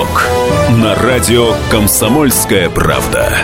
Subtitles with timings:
[0.00, 0.24] «Совок»
[0.70, 3.36] на радио «Комсомольская правда».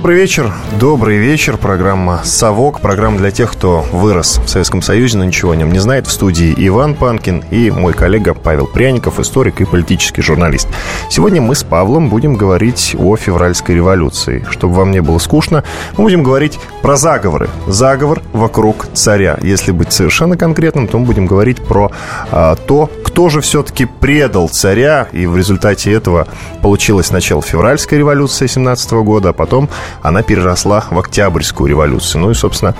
[0.00, 0.50] Добрый вечер,
[0.80, 1.58] добрый вечер.
[1.58, 2.80] Программа «Совок».
[2.80, 6.06] Программа для тех, кто вырос в Советском Союзе, но ничего о нем не знает.
[6.06, 10.68] В студии Иван Панкин и мой коллега Павел Пряников, историк и политический журналист.
[11.10, 14.42] Сегодня мы с Павлом будем говорить о февральской революции.
[14.48, 15.64] Чтобы вам не было скучно,
[15.98, 17.50] мы будем говорить про заговоры.
[17.66, 19.38] Заговор вокруг царя.
[19.42, 21.92] Если быть совершенно конкретным, то мы будем говорить про
[22.30, 26.26] а, то, кто же все-таки предал царя, и в результате этого
[26.62, 29.68] получилось начало февральской революции 17 года, а потом
[30.02, 32.22] она переросла в Октябрьскую революцию.
[32.22, 32.74] Ну и, собственно,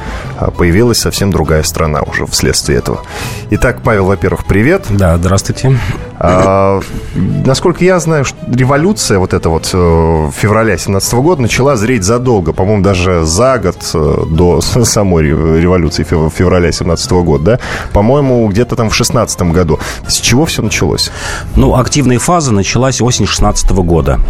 [0.57, 3.03] появилась совсем другая страна уже вследствие этого.
[3.51, 4.87] Итак, Павел, во-первых, привет.
[4.91, 5.79] Да, здравствуйте.
[6.23, 6.81] А,
[7.15, 12.83] насколько я знаю, революция вот эта вот э, февраля 17 года начала зреть задолго, по-моему,
[12.83, 17.59] даже за год э, до самой революции февраля 17 года, да?
[17.95, 19.79] По-моему, где-то там в 16 году.
[20.07, 21.11] С чего все началось?
[21.57, 24.21] Ну, активная фаза началась осень 16 года,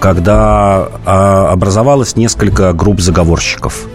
[0.00, 3.86] когда а, образовалось несколько групп заговорщиков.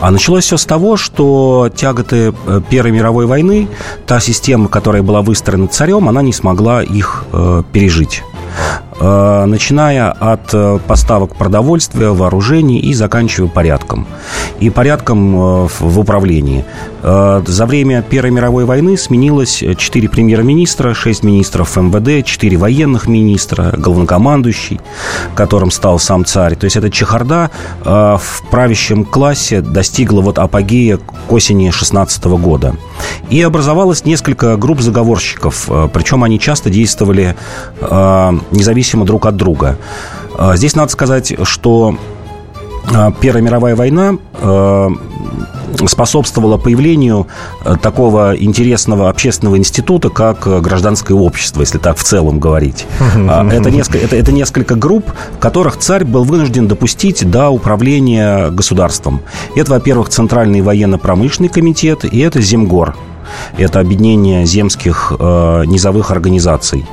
[0.00, 3.66] А началось все с того, что тяготы э, Первой мировой войны,
[4.06, 8.22] та система, которая была выстроена царем, она не смогла их э, пережить.
[9.00, 14.06] Э, начиная от э, поставок продовольствия, вооружений и заканчивая порядком.
[14.60, 16.64] И порядком э, в управлении.
[17.02, 24.82] За время Первой мировой войны сменилось 4 премьер-министра, 6 министров МВД, 4 военных министра, главнокомандующий,
[25.34, 26.56] которым стал сам царь.
[26.56, 27.50] То есть эта чехарда
[27.82, 32.74] в правящем классе достигла вот апогея к осени 16 года.
[33.30, 37.34] И образовалось несколько групп заговорщиков, причем они часто действовали
[37.80, 39.76] независимо зависимы друг от друга.
[40.36, 41.96] А, здесь надо сказать, что
[42.92, 44.90] а, Первая мировая война а,
[45.86, 47.28] способствовала появлению
[47.80, 52.86] такого интересного общественного института, как гражданское общество, если так в целом говорить.
[52.98, 55.04] Это несколько, это, это несколько групп,
[55.38, 59.20] которых царь был вынужден допустить до управления государством.
[59.54, 62.96] Это, во-первых, Центральный военно-промышленный комитет, и это Земгор,
[63.56, 66.86] это объединение земских э, низовых организаций.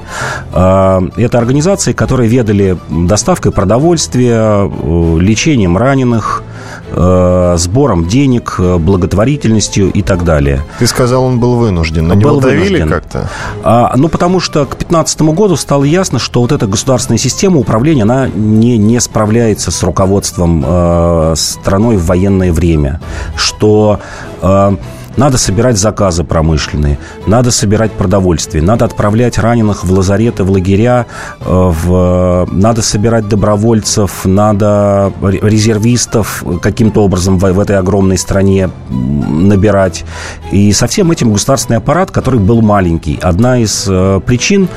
[0.53, 6.43] Э, это организации, которые ведали доставкой продовольствия, э, лечением раненых,
[6.91, 10.63] э, сбором денег, э, благотворительностью и так далее.
[10.79, 12.07] Ты сказал, он был вынужден.
[12.07, 13.29] На был него давили как-то?
[13.63, 18.03] А, ну, потому что к 2015 году стало ясно, что вот эта государственная система управления,
[18.03, 23.01] она не, не справляется с руководством э, страной в военное время.
[23.35, 23.99] Что...
[24.41, 24.75] Э,
[25.17, 31.07] надо собирать заказы промышленные, надо собирать продовольствие, надо отправлять раненых в лазареты, в лагеря,
[31.41, 32.47] э, в...
[32.51, 40.05] надо собирать добровольцев, надо резервистов каким-то образом в, в этой огромной стране набирать.
[40.51, 43.19] И со всем этим государственный аппарат, который был маленький.
[43.21, 44.69] Одна из э, причин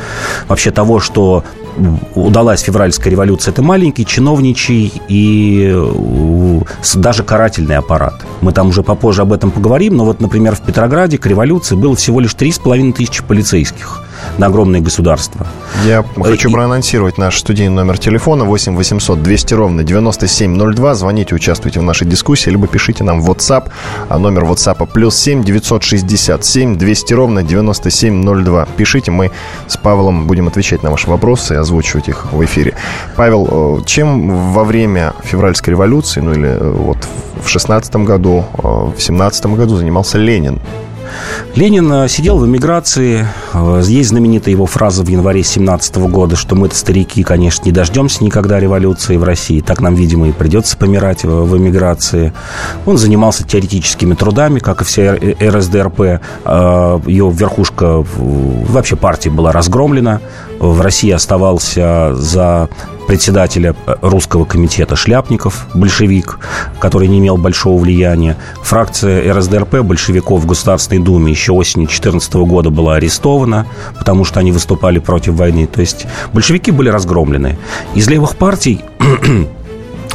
[0.49, 1.45] вообще того, что
[2.15, 6.61] удалась февральская революция, это маленький чиновничий и э,
[6.95, 8.25] даже карательный аппарат.
[8.41, 11.95] Мы там уже попозже об этом поговорим, но вот, например, в Петрограде к революции было
[11.95, 14.03] всего лишь 3,5 тысячи полицейских
[14.39, 15.47] на огромное государство.
[15.87, 16.53] Я хочу и...
[16.53, 20.95] проанонсировать наш студийный номер телефона 8 800 200 ровно 9702.
[20.95, 23.71] Звоните, участвуйте в нашей дискуссии, либо пишите нам в WhatsApp.
[24.09, 28.67] А номер WhatsApp плюс 7 967 200 ровно 9702.
[28.77, 29.31] Пишите, мы
[29.67, 32.75] с Павлом будем отвечать на ваши вопросы и озвучивать их в эфире.
[33.17, 36.99] Павел, э, чем во время февральской революции, ну или э, вот
[37.43, 40.61] в 16 году, э, в 17 году занимался Ленин?
[41.55, 43.27] Ленин э, сидел в эмиграции.
[43.53, 48.25] Э, есть знаменитая его фраза в январе 17 года, что мы-то старики, конечно, не дождемся
[48.25, 49.61] никогда революции в России.
[49.61, 52.33] Так нам, видимо, и придется помирать в эмиграции.
[52.87, 56.01] Он занимался теоретическими трудами, как и вся РСДРП.
[56.45, 60.21] Э, Ее верхушка вообще партии была разгромлена.
[60.61, 62.69] В России оставался за
[63.07, 66.39] председателя русского комитета Шляпников, большевик,
[66.79, 68.37] который не имел большого влияния.
[68.63, 73.67] Фракция РСДРП большевиков в Государственной Думе еще осенью 2014 года была арестована,
[73.99, 75.67] потому что они выступали против войны.
[75.67, 77.59] То есть большевики были разгромлены.
[77.95, 78.85] Из левых партий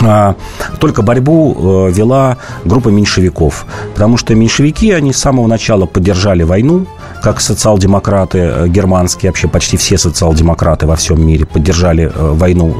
[0.02, 0.36] а,
[0.80, 3.66] только борьбу э, вела группа меньшевиков.
[3.96, 6.86] Потому что меньшевики, они с самого начала поддержали войну,
[7.26, 12.76] как социал-демократы э, германские, вообще почти все социал-демократы во всем мире поддержали э, войну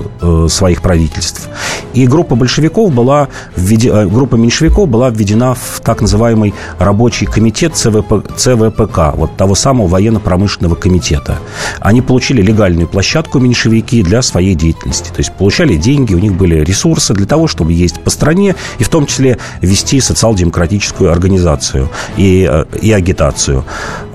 [0.50, 1.50] своих правительств.
[1.94, 8.24] И группа большевиков была, введена, группа меньшевиков была введена в так называемый рабочий комитет ЦВП,
[8.38, 11.40] ЦВПК, вот того самого военно-промышленного комитета.
[11.80, 15.10] Они получили легальную площадку меньшевики для своей деятельности.
[15.10, 18.84] То есть получали деньги, у них были ресурсы, для того, чтобы ездить по стране и
[18.84, 23.64] в том числе вести социал-демократическую организацию и, э, и агитацию.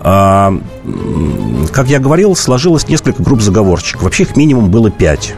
[0.02, 4.02] Как я говорил, сложилось несколько групп заговорщиков.
[4.02, 5.34] Вообще их минимум было пять.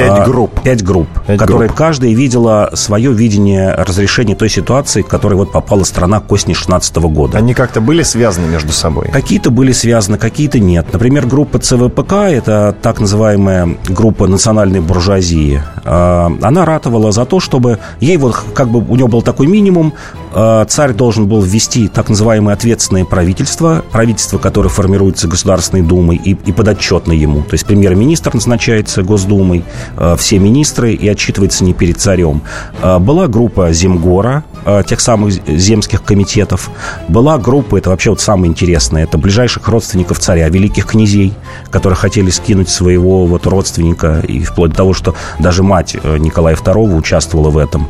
[0.00, 0.60] Пять а, групп.
[0.62, 1.78] Пять групп, Пять которые групп.
[1.78, 6.96] каждая видела свое видение разрешения той ситуации, в которой вот попала страна к осени 16
[6.96, 7.36] года.
[7.36, 9.08] Они как-то были связаны между собой?
[9.12, 10.86] Какие-то были связаны, какие-то нет.
[10.92, 17.78] Например, группа ЦВПК, это так называемая группа национальной буржуазии, а, она ратовала за то, чтобы
[18.00, 19.92] ей вот как бы у него был такой минимум,
[20.32, 26.30] а, царь должен был ввести так называемое ответственное правительство, правительство, которое формируется Государственной Думой и,
[26.30, 27.42] и подотчетно ему.
[27.42, 32.42] То есть премьер-министр назначается Госдумой, Э, все министры и отчитывается не перед царем.
[32.82, 36.70] Э, была группа Земгора, э, тех самых земских комитетов.
[37.08, 41.32] Была группа, это вообще вот самое интересное, это ближайших родственников царя, великих князей,
[41.70, 46.96] которые хотели скинуть своего вот родственника, и вплоть до того, что даже мать Николая II
[46.96, 47.88] участвовала в этом.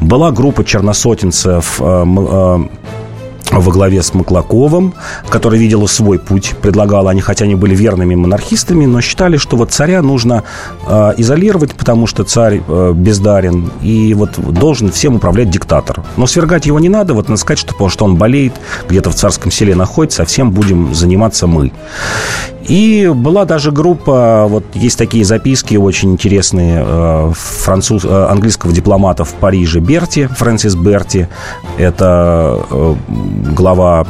[0.00, 1.80] Была группа черносотенцев,
[3.52, 4.94] во главе с Маклаковым,
[5.28, 9.72] который видел свой путь, предлагал они, хотя они были верными монархистами, но считали, что вот
[9.72, 10.44] царя нужно
[10.86, 16.02] э, изолировать, потому что царь э, бездарен, и вот должен всем управлять диктатор.
[16.16, 18.54] Но свергать его не надо, вот надо сказать, что, что он болеет,
[18.88, 21.72] где-то в царском селе находится, а всем будем заниматься мы.
[22.70, 29.24] И была даже группа, вот есть такие записки очень интересные э, француз, э, английского дипломата
[29.24, 31.28] в Париже Берти, Фрэнсис Берти.
[31.78, 32.94] Это э,
[33.40, 34.06] глава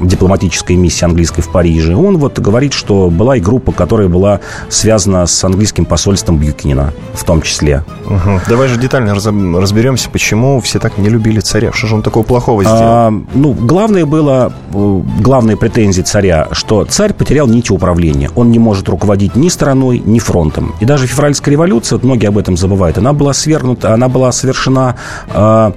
[0.00, 1.94] дипломатической миссии английской в Париже.
[1.94, 7.24] Он вот говорит, что была и группа, которая была связана с английским посольством Бьюкинина в
[7.24, 7.84] том числе.
[8.06, 8.40] Угу.
[8.48, 11.72] Давай же детально разберемся, почему все так не любили царя.
[11.72, 12.80] Что же он такого плохого сделал?
[12.82, 18.30] А, ну, главное было, э, главные претензии царя, что царь потерял нити управления.
[18.34, 20.74] Он не может руководить ни страной, ни фронтом.
[20.80, 24.96] И даже февральская революция, вот многие об этом забывают, она была свергнута, она была совершена
[25.32, 25.72] а,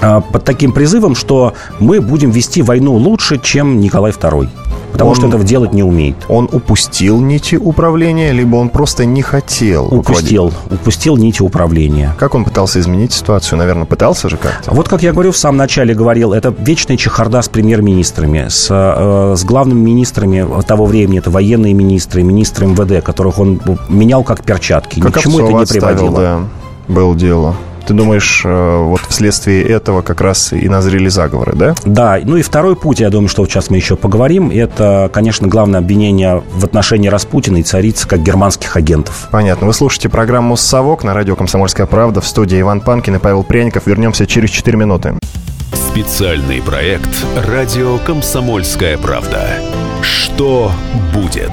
[0.00, 4.48] под таким призывом, что мы будем вести войну лучше, чем Николай II.
[4.96, 6.16] Потому он, что этого делать не умеет.
[6.28, 10.46] Он упустил нити управления, либо он просто не хотел Упустил.
[10.46, 10.80] Руководить?
[10.80, 12.14] Упустил нити управления.
[12.18, 13.58] Как он пытался изменить ситуацию?
[13.58, 14.72] Наверное, пытался же как-то?
[14.72, 19.34] Вот как я говорю, в самом начале говорил, это вечная чехарда с премьер-министрами, с, э,
[19.36, 21.18] с главными министрами того времени.
[21.18, 23.60] Это военные министры, министры МВД, которых он
[23.90, 25.00] менял как перчатки.
[25.00, 26.18] Как Ничему это не приводило.
[26.18, 26.40] Да,
[26.88, 27.54] было дело.
[27.86, 31.74] Ты думаешь, э, вот вследствие этого как раз и назрели заговоры, да?
[31.84, 32.18] Да.
[32.22, 35.78] Ну и второй путь, я думаю, что вот сейчас мы еще поговорим, это, конечно, главное
[35.78, 39.28] обвинение в отношении Распутина и царицы как германских агентов.
[39.30, 39.68] Понятно.
[39.68, 43.86] Вы слушаете программу «Совок» на радио «Комсомольская правда» в студии Иван Панкин и Павел Пряников.
[43.86, 45.14] Вернемся через 4 минуты.
[45.72, 47.10] Специальный проект
[47.46, 49.46] «Радио Комсомольская правда».
[50.02, 50.72] Что
[51.14, 51.52] будет?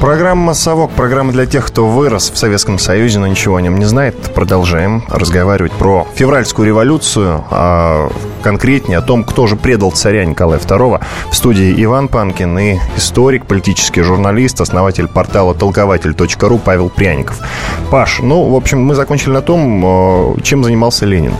[0.00, 3.84] Программа «Совок», программа для тех, кто вырос в Советском Союзе, но ничего о нем не
[3.84, 4.16] знает.
[4.34, 8.10] Продолжаем разговаривать про февральскую революцию, а
[8.42, 11.02] конкретнее о том, кто же предал царя Николая II.
[11.30, 17.38] В студии Иван Панкин и историк, политический журналист, основатель портала толкователь.ру Павел Пряников.
[17.90, 21.34] Паш, ну, в общем, мы закончили на том, э, чем занимался Ленин.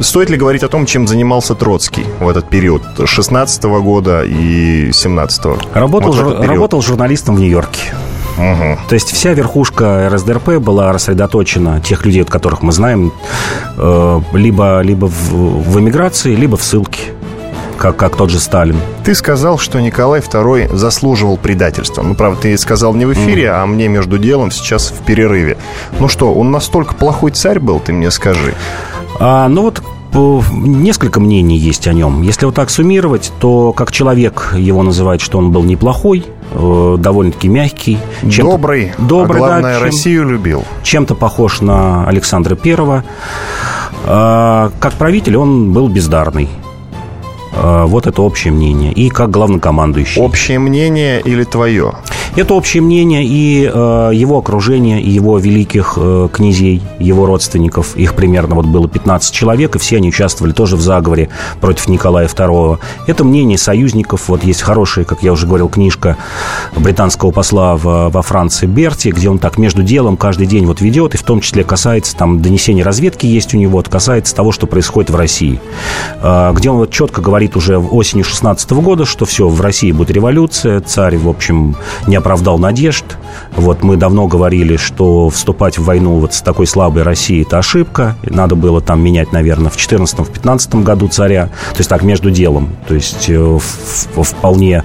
[0.00, 4.92] Стоит ли говорить о том, чем занимался Троцкий в этот период 16 -го года и
[4.92, 5.58] 17 -го?
[5.74, 7.94] Работал, вот жур, работал журналистом в Нью-Йорке.
[8.36, 8.78] Угу.
[8.88, 13.12] То есть вся верхушка РСДРП была рассредоточена, тех людей, от которых мы знаем,
[13.76, 17.12] э, либо, либо в, в эмиграции, либо в ссылке
[17.84, 18.76] как, как тот же Сталин.
[19.04, 22.02] Ты сказал, что Николай II заслуживал предательства.
[22.02, 23.62] Ну, правда, ты сказал не в эфире, mm.
[23.62, 25.58] а мне между делом сейчас в перерыве.
[26.00, 28.54] Ну что, он настолько плохой царь был, ты мне скажи.
[29.18, 29.82] А, ну вот
[30.52, 32.22] несколько мнений есть о нем.
[32.22, 37.48] Если вот так суммировать, то как человек его называют, что он был неплохой, э, довольно-таки
[37.48, 37.98] мягкий.
[38.22, 40.64] Добрый, добрый, а главное, да, чем, Россию любил.
[40.82, 43.04] Чем-то похож на Александра Первого.
[44.04, 46.48] А, как правитель он был бездарный.
[47.56, 48.92] А, вот это общее мнение.
[48.92, 50.20] И как главнокомандующий.
[50.22, 51.94] Общее мнение или твое?
[52.36, 57.96] Это общее мнение и э, его окружения, и его великих э, князей, его родственников.
[57.96, 61.28] Их примерно вот было 15 человек, и все они участвовали тоже в заговоре
[61.60, 62.80] против Николая II.
[63.06, 64.28] Это мнение союзников.
[64.28, 66.16] Вот есть хорошая, как я уже говорил, книжка
[66.76, 71.14] британского посла в, во Франции Берти, где он так между делом каждый день вот ведет,
[71.14, 74.66] и в том числе касается там донесения разведки есть у него, вот касается того, что
[74.66, 75.60] происходит в России.
[76.20, 80.10] Э, где он вот четко говорит уже осенью 16 года, что все, в России будет
[80.10, 81.76] революция, царь, в общем,
[82.08, 83.04] не оправдал надежд.
[83.54, 88.16] Вот мы давно говорили, что вступать в войну вот с такой слабой Россией– это ошибка.
[88.22, 91.48] Надо было там менять, наверное, в 14-15 году царя.
[91.72, 92.70] То есть так, между делом.
[92.88, 94.84] То есть э, вполне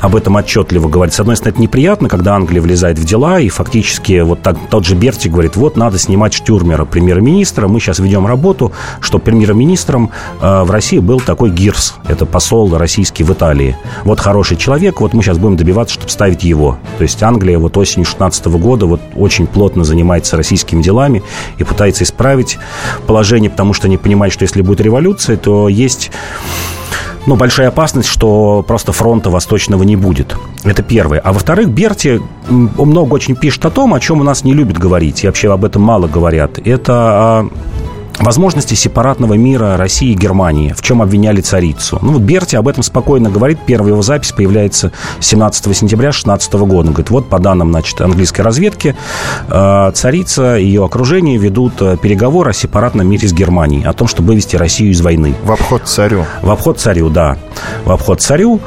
[0.00, 1.14] об этом отчетливо говорит.
[1.14, 4.84] С одной стороны, это неприятно, когда Англия влезает в дела, и фактически вот так, тот
[4.84, 10.62] же Берти говорит, вот надо снимать Штюрмера, премьер-министра, мы сейчас ведем работу, что премьер-министром э,
[10.62, 13.76] в России был такой Гирс, это посол российский в Италии.
[14.04, 16.65] Вот хороший человек, вот мы сейчас будем добиваться, чтобы ставить его.
[16.98, 21.22] То есть Англия вот осенью 16 года вот очень плотно занимается российскими делами
[21.58, 22.58] и пытается исправить
[23.06, 26.10] положение, потому что они понимают, что если будет революция, то есть
[27.26, 30.36] ну, большая опасность, что просто фронта восточного не будет.
[30.62, 31.18] Это первое.
[31.18, 35.24] А во-вторых, Берти много очень пишет о том, о чем у нас не любят говорить,
[35.24, 36.58] и вообще об этом мало говорят.
[36.64, 37.48] Это
[38.18, 41.98] возможности сепаратного мира России и Германии, в чем обвиняли царицу.
[42.02, 43.58] Ну, вот Берти об этом спокойно говорит.
[43.66, 46.88] Первая его запись появляется 17 сентября 16 года.
[46.88, 48.96] Он говорит, вот по данным, значит, английской разведки,
[49.48, 54.08] э, царица и ее окружение ведут э, переговоры о сепаратном мире с Германией, о том,
[54.08, 55.34] чтобы вывести Россию из войны.
[55.44, 56.24] В обход царю.
[56.42, 57.36] В обход царю, да.
[57.84, 58.60] В обход царю.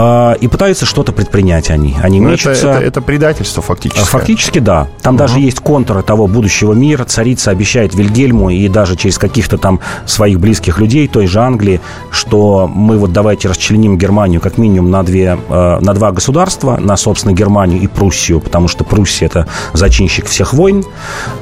[0.00, 1.96] А, и пытаются что-то предпринять они.
[2.00, 2.68] Они Но мечутся...
[2.68, 4.04] Это, это, это предательство фактически.
[4.04, 4.86] Фактически, да.
[5.02, 5.18] Там угу.
[5.18, 7.04] даже есть контуры того будущего мира.
[7.04, 11.80] Царица обещает Вильгельму и даже через каких-то там своих близких людей, той же Англии,
[12.12, 16.96] что мы вот давайте расчленим Германию как минимум на, две, э, на два государства, на,
[16.96, 20.84] собственно, Германию и Пруссию, потому что Пруссия– это зачинщик всех войн,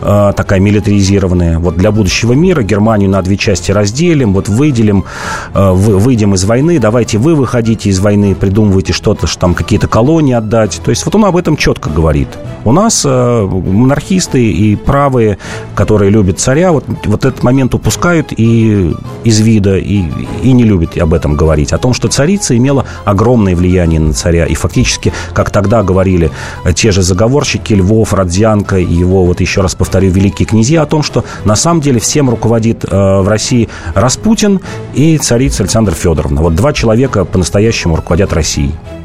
[0.00, 1.58] э, такая милитаризированная.
[1.58, 5.04] Вот для будущего мира Германию на две части разделим, вот выделим,
[5.52, 10.32] э, выйдем из войны, давайте вы выходите из войны, придумываете что-то, что там какие-то колонии
[10.32, 10.80] отдать.
[10.84, 12.28] То есть вот он об этом четко говорит.
[12.64, 15.38] У нас э, монархисты и правые,
[15.74, 20.04] которые любят царя, вот, вот этот момент упускают и из вида, и,
[20.44, 21.72] и не любят об этом говорить.
[21.72, 24.46] О том, что царица имела огромное влияние на царя.
[24.46, 26.30] И фактически, как тогда говорили
[26.76, 31.02] те же заговорщики, Львов, Родзянко и его, вот еще раз повторю, великие князья, о том,
[31.02, 34.60] что на самом деле всем руководит э, в России Распутин
[34.94, 36.42] и царица Александра Федоровна.
[36.42, 38.95] Вот два человека по-настоящему руководят России.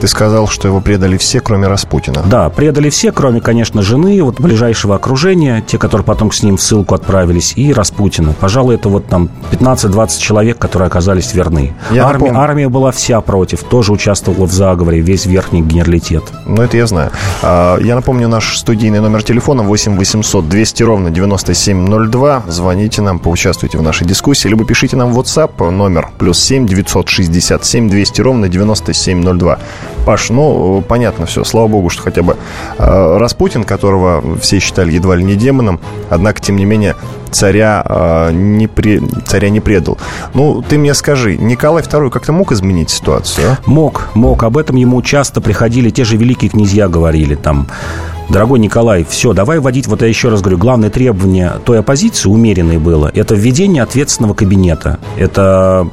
[0.00, 2.22] Ты сказал, что его предали все, кроме Распутина.
[2.24, 6.62] Да, предали все, кроме, конечно, жены, вот ближайшего окружения, те, которые потом с ним в
[6.62, 8.34] ссылку отправились, и Распутина.
[8.38, 11.74] Пожалуй, это вот там 15-20 человек, которые оказались верны.
[11.90, 16.24] Я армия, армия была вся против, тоже участвовала в заговоре, весь верхний генералитет.
[16.46, 17.10] Ну, это я знаю.
[17.42, 22.44] А, я напомню, наш студийный номер телефона 8 800 200 ровно 9702.
[22.48, 27.88] Звоните нам, поучаствуйте в нашей дискуссии, либо пишите нам в WhatsApp номер плюс 7 967
[27.88, 29.43] 200 ровно 9702.
[29.44, 29.58] 2.
[30.06, 32.36] Паш, ну, понятно все, слава богу, что хотя бы
[32.78, 36.94] э, Распутин, которого все считали едва ли не демоном, однако, тем не менее,
[37.30, 39.98] царя, э, не, при, царя не предал.
[40.34, 43.52] Ну, ты мне скажи, Николай II как-то мог изменить ситуацию?
[43.52, 43.58] А?
[43.66, 44.42] Мог, мог.
[44.42, 47.66] Об этом ему часто приходили, те же великие князья говорили там
[48.28, 52.78] Дорогой Николай, все, давай вводить, вот я еще раз говорю, главное требование той оппозиции умеренной
[52.78, 54.98] было, это введение ответственного кабинета.
[55.16, 55.86] Это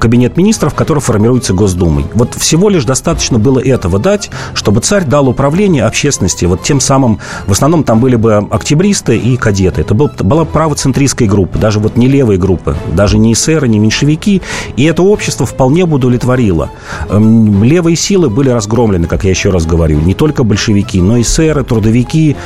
[0.00, 2.06] кабинет министров, который формируется Госдумой.
[2.14, 6.44] Вот всего лишь достаточно было этого дать, чтобы царь дал управление общественности.
[6.44, 9.80] Вот тем самым, в основном там были бы октябристы и кадеты.
[9.80, 14.42] Это был, была правоцентристская группа, даже вот не левые группы, даже не эсеры, не меньшевики.
[14.76, 16.70] И это общество вполне бы удовлетворило.
[17.08, 20.00] Эм, левые силы были разгромлены, как я еще раз говорю.
[20.00, 22.36] Не только большевики, но и эсеры офицеры, трудовики,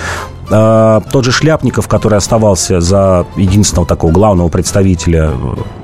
[0.50, 5.32] а, тот же Шляпников, который оставался за единственного такого главного представителя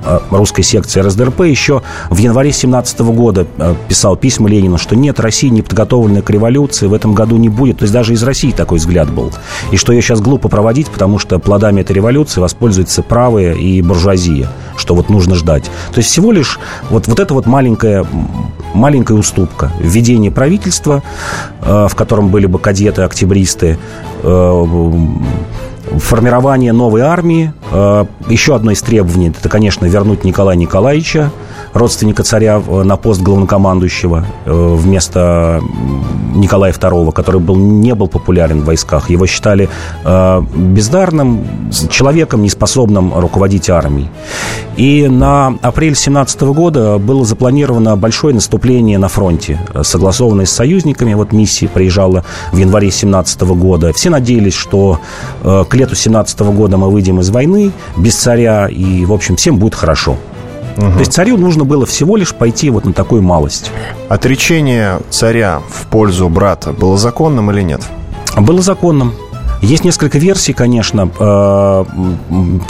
[0.04, 5.20] э, русской секции РСДРП, еще в январе 17 года э, писал письма Ленину, что нет,
[5.20, 7.78] России не подготовленная к революции в этом году не будет.
[7.78, 9.32] То есть даже из России такой взгляд был.
[9.70, 14.48] И что ее сейчас глупо проводить, потому что плодами этой революции воспользуются правые и буржуазия,
[14.76, 15.64] что вот нужно ждать.
[15.92, 18.06] То есть всего лишь вот, вот это вот маленькая,
[18.74, 19.72] маленькая уступка.
[19.80, 21.02] Введение правительства,
[21.62, 23.78] э, в котором были бы кадеты, октябристы,
[25.98, 27.52] формирование новой армии.
[27.70, 31.30] Э, еще одно из требований– это, конечно, вернуть Николая Николаевича,
[31.74, 35.60] родственника царя, на пост главнокомандующего э, вместо
[36.34, 39.10] Николая II, который был, не был популярен в войсках.
[39.10, 39.68] Его считали
[40.04, 41.44] э, бездарным
[41.90, 44.08] человеком, неспособным руководить армией.
[44.76, 51.14] И на апрель 17 года было запланировано большое наступление на фронте, согласованное с союзниками.
[51.14, 53.92] Вот миссия приезжала в январе 17 года.
[53.92, 55.00] Все надеялись, что
[55.42, 59.58] э, к лету 17 года мы выйдем из войны без царя, и, в общем, всем
[59.58, 60.16] будет хорошо.
[60.76, 60.92] Угу.
[60.92, 63.70] То есть царю нужно было всего лишь пойти вот на такую малость.
[64.08, 67.82] Отречение царя в пользу брата было законным или нет?
[68.36, 69.14] Было законным.
[69.62, 71.84] Есть несколько версий, конечно, э,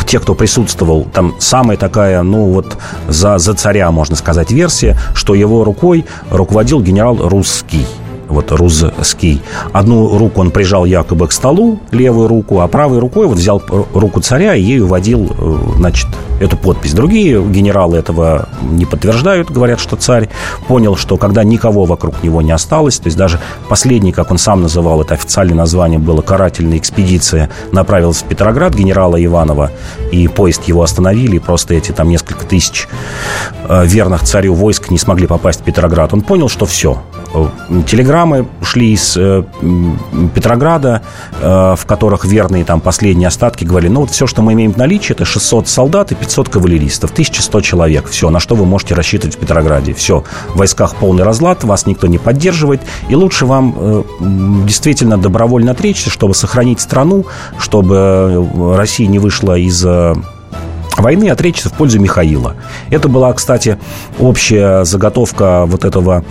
[0.06, 1.06] те, кто присутствовал.
[1.12, 2.76] Там самая такая, ну вот,
[3.08, 7.86] за, за царя, можно сказать, версия, что его рукой руководил генерал Русский
[8.28, 9.42] вот русский.
[9.72, 13.62] Одну руку он прижал якобы к столу, левую руку, а правой рукой вот взял
[13.94, 16.08] руку царя и ею водил, э, значит,
[16.40, 16.92] эту подпись.
[16.92, 20.28] Другие генералы этого не подтверждают, говорят, что царь
[20.66, 24.62] понял, что когда никого вокруг него не осталось, то есть даже последний, как он сам
[24.62, 29.70] называл, это официальное название было «Карательная экспедиция», направился в Петроград генерала Иванова,
[30.10, 32.88] и поезд его остановили, и просто эти там несколько тысяч
[33.68, 36.12] э, верных царю войск не смогли попасть в Петроград.
[36.12, 37.02] Он понял, что все,
[37.86, 39.44] телеграммы шли из э,
[40.34, 41.02] Петрограда,
[41.40, 44.76] э, в которых верные там последние остатки говорили, ну вот все, что мы имеем в
[44.76, 48.08] наличии, это 600 солдат и 500 кавалеристов, 1100 человек.
[48.08, 49.94] Все, на что вы можете рассчитывать в Петрограде.
[49.94, 50.24] Все,
[50.54, 54.02] в войсках полный разлад, вас никто не поддерживает, и лучше вам э,
[54.66, 57.26] действительно добровольно отречься, чтобы сохранить страну,
[57.58, 59.84] чтобы Россия не вышла из
[60.98, 62.54] войны отречься в пользу Михаила.
[62.90, 63.78] Это была, кстати,
[64.18, 66.24] общая заготовка вот этого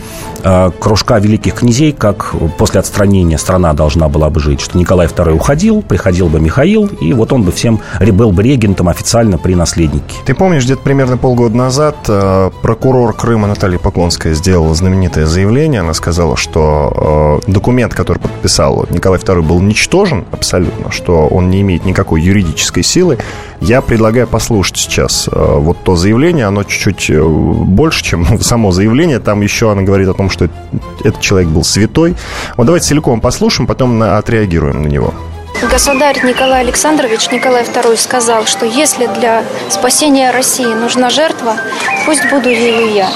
[0.43, 4.61] э, кружка великих князей, как после отстранения страна должна была бы жить.
[4.61, 8.89] Что Николай II уходил, приходил бы Михаил, и вот он бы всем был бы регентом
[8.89, 10.15] официально при наследнике.
[10.25, 15.81] Ты помнишь, где-то примерно полгода назад э, прокурор Крыма Наталья Поклонская сделала знаменитое заявление.
[15.81, 21.61] Она сказала, что э, документ, который подписал Николай II, был ничтожен абсолютно, что он не
[21.61, 23.17] имеет никакой юридической силы.
[23.63, 26.47] Я предлагаю послушать сейчас э, вот то заявление.
[26.47, 29.19] Оно чуть-чуть э, больше, чем само заявление.
[29.19, 30.49] Там еще она говорит о том, что
[31.01, 32.15] этот человек был святой.
[32.57, 35.13] Вот давайте целиком послушаем, потом отреагируем на него.
[35.61, 41.57] Государь Николай Александрович Николай II сказал, что если для спасения России нужна жертва,
[42.05, 43.09] пусть буду ею я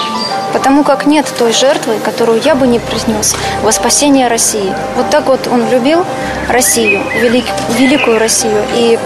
[0.54, 4.74] потому как нет той жертвы, которую я бы не принес во спасение России.
[4.96, 6.06] Вот так вот он любил
[6.50, 7.46] Россию, велик,
[7.78, 8.64] великую Россию.
[8.76, 8.98] И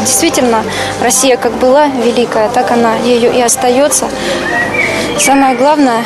[0.00, 0.64] действительно,
[1.02, 4.08] Россия как была великая, так она ее и остается.
[5.18, 6.02] Самое главное,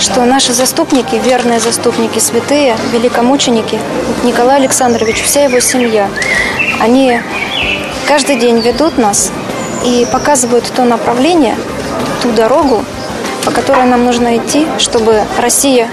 [0.00, 3.78] что наши заступники, верные заступники, святые, великомученики,
[4.24, 6.08] Николай Александрович, вся его семья,
[6.80, 7.20] они
[8.08, 9.30] каждый день ведут нас
[9.84, 11.54] и показывают то направление,
[12.22, 12.84] ту дорогу,
[13.44, 15.88] по которой нам нужно идти, чтобы Россия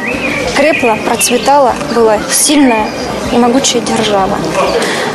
[0.55, 2.87] крепла, процветала, была сильная
[3.31, 4.37] и могучая держава.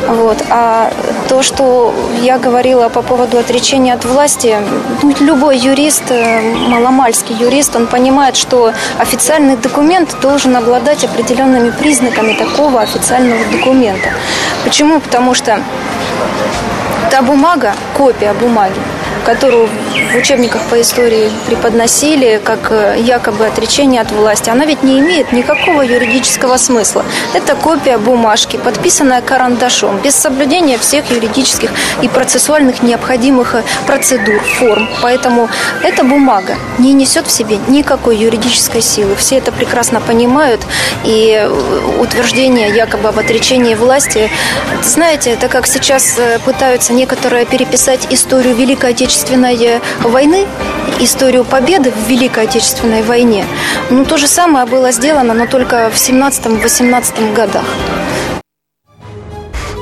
[0.09, 0.43] Вот.
[0.51, 0.91] А
[1.29, 4.57] то, что я говорила по поводу отречения от власти,
[5.03, 12.35] ну, любой юрист, э, маломальский юрист, он понимает, что официальный документ должен обладать определенными признаками
[12.35, 14.09] такого официального документа.
[14.65, 15.01] Почему?
[15.01, 15.61] Потому что
[17.11, 18.81] та бумага, копия бумаги,
[19.25, 19.69] которую
[20.11, 25.33] в учебниках по истории преподносили как э, якобы отречение от власти, она ведь не имеет
[25.33, 27.05] никакого юридического смысла.
[27.35, 31.71] Это копия бумажки, подписанная карандашом, без соблюдения всех юридических
[32.03, 34.89] и процессуальных необходимых э, процедур, форм.
[35.03, 35.49] Поэтому
[35.83, 39.15] эта бумага не несет в себе никакой юридической силы.
[39.17, 40.61] Все это прекрасно понимают.
[41.05, 41.49] И э,
[42.01, 44.31] утверждение якобы об отречении власти,
[44.83, 49.53] знаете, это как сейчас пытаются некоторые переписать историю Великой Отечественной
[50.01, 50.47] войны,
[51.01, 53.45] историю победы в Великой Отечественной войне,
[53.91, 57.65] ну, то же самое было сделано, но только в 17-18 годах.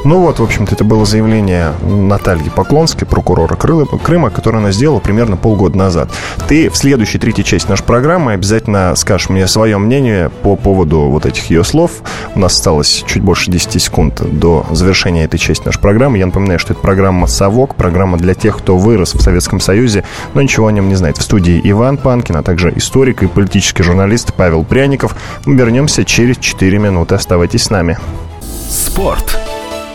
[0.03, 5.37] Ну вот, в общем-то, это было заявление Натальи Поклонской, прокурора Крыма, которое она сделала примерно
[5.37, 6.11] полгода назад.
[6.49, 11.27] Ты в следующей третьей части нашей программы обязательно скажешь мне свое мнение по поводу вот
[11.27, 12.01] этих ее слов.
[12.35, 16.17] У нас осталось чуть больше 10 секунд до завершения этой части нашей программы.
[16.17, 20.41] Я напоминаю, что это программа «Совок», программа для тех, кто вырос в Советском Союзе, но
[20.41, 21.19] ничего о нем не знает.
[21.19, 25.15] В студии Иван Панкин, а также историк и политический журналист Павел Пряников.
[25.45, 27.17] Мы вернемся через 4 минуты.
[27.17, 27.99] Оставайтесь с нами.
[28.71, 29.39] Спорт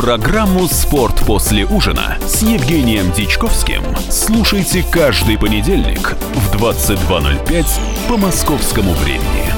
[0.00, 7.66] Программу «Спорт после ужина» с Евгением Дичковским слушайте каждый понедельник в 22.05
[8.08, 9.52] по московскому времени.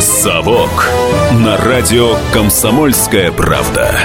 [0.00, 0.90] «Совок»
[1.34, 4.00] на радио «Комсомольская правда».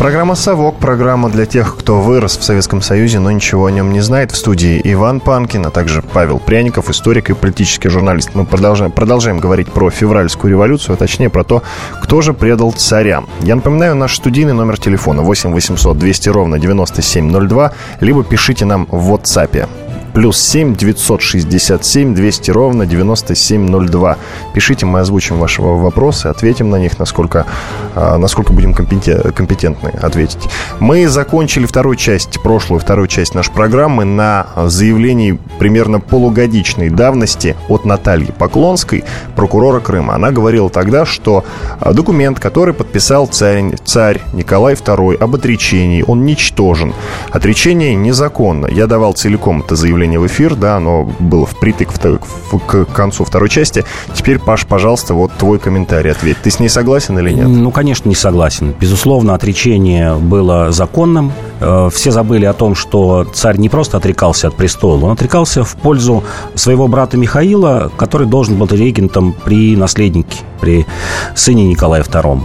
[0.00, 4.00] Программа «Совок», программа для тех, кто вырос в Советском Союзе, но ничего о нем не
[4.00, 4.32] знает.
[4.32, 8.30] В студии Иван Панкин, а также Павел Пряников, историк и политический журналист.
[8.32, 11.62] Мы продолжаем, продолжаем говорить про февральскую революцию, а точнее про то,
[12.02, 13.24] кто же предал царя.
[13.42, 19.12] Я напоминаю, наш студийный номер телефона 8 800 200 ровно 9702, либо пишите нам в
[19.12, 19.68] WhatsApp
[20.12, 24.16] плюс 7 967 200 ровно 9702.
[24.54, 27.46] Пишите, мы озвучим ваши вопросы, ответим на них, насколько,
[27.94, 30.48] а, насколько будем компетентны ответить.
[30.80, 37.84] Мы закончили вторую часть, прошлую вторую часть нашей программы на заявлении примерно полугодичной давности от
[37.84, 39.04] Натальи Поклонской,
[39.36, 40.14] прокурора Крыма.
[40.14, 41.44] Она говорила тогда, что
[41.80, 46.94] а, документ, который подписал царь, царь Николай II об отречении, он ничтожен.
[47.30, 48.66] Отречение незаконно.
[48.66, 53.24] Я давал целиком это заявление заявление в эфир, да, оно было впритык в, к концу
[53.24, 53.84] второй части.
[54.14, 56.38] Теперь, Паш, пожалуйста, вот твой комментарий, ответь.
[56.42, 57.46] Ты с ней согласен или нет?
[57.46, 58.74] Ну, конечно, не согласен.
[58.80, 61.32] Безусловно, отречение было законным.
[61.60, 65.76] Э, все забыли о том, что царь не просто отрекался от престола, он отрекался в
[65.76, 70.86] пользу своего брата Михаила, который должен был регентом при наследнике, при
[71.34, 72.40] сыне Николая II.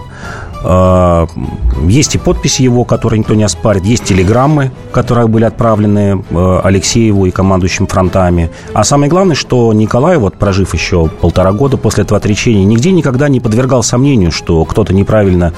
[0.67, 1.27] А,
[1.87, 3.85] есть и подписи его, которые никто не оспарит.
[3.85, 8.49] Есть телеграммы, которые были отправлены э, Алексееву и командующим фронтами.
[8.73, 13.29] А самое главное, что Николай, вот прожив еще полтора года после этого отречения, нигде никогда
[13.29, 15.53] не подвергал сомнению, что кто-то неправильно,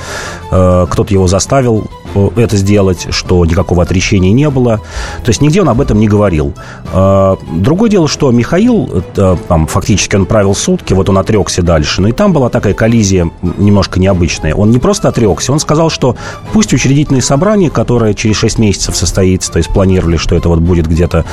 [0.52, 4.78] э, кто-то его заставил э, это сделать, что никакого отречения не было.
[5.24, 6.54] То есть нигде он об этом не говорил.
[6.94, 9.04] А, другое дело, что Михаил,
[9.48, 13.30] там, фактически он правил сутки, вот он отрекся дальше, но и там была такая коллизия
[13.42, 14.54] немножко необычная.
[14.54, 15.52] Он не просто отрекся.
[15.52, 16.16] Он сказал, что
[16.54, 20.88] пусть учредительное собрание, которое через 6 месяцев состоится, то есть планировали, что это вот будет
[20.88, 21.26] где-то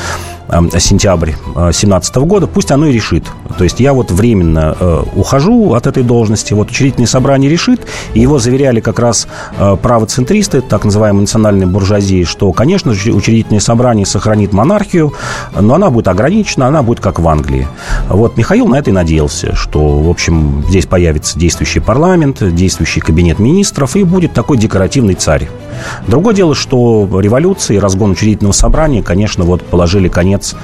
[0.79, 3.25] сентябрь 2017 года, пусть оно и решит.
[3.59, 7.81] То есть я вот временно э, ухожу от этой должности, вот учредительное собрание решит,
[8.15, 9.27] и его заверяли как раз
[9.59, 15.15] э, правоцентристы, так называемые национальные буржуазии, что, конечно учредительное собрание сохранит монархию,
[15.59, 17.67] но она будет ограничена, она будет как в Англии.
[18.09, 23.39] Вот Михаил на это и надеялся, что, в общем, здесь появится действующий парламент, действующий кабинет
[23.39, 25.49] министров, и будет такой декоративный царь.
[26.07, 30.55] Другое дело, что революция и разгон учредительного собрания, конечно, вот положили конец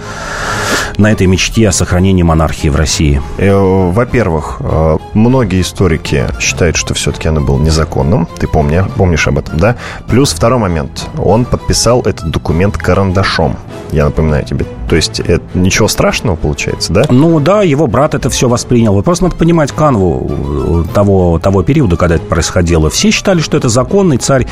[0.96, 3.20] на этой мечте о сохранении монархии в России?
[3.38, 8.29] Э, во-первых, э, многие историки считают, что все-таки оно было незаконным.
[8.38, 9.77] Ты помни, помнишь об этом, да?
[10.07, 11.07] Плюс второй момент.
[11.18, 13.57] Он подписал этот документ карандашом.
[13.92, 14.66] Я напоминаю тебе.
[14.90, 17.05] То есть это ничего страшного получается, да?
[17.11, 18.92] Ну да, его брат это все воспринял.
[18.92, 22.90] Вы просто надо понимать канву э, того, того периода, когда это происходило.
[22.90, 24.16] Все считали, что это законный.
[24.16, 24.48] Царь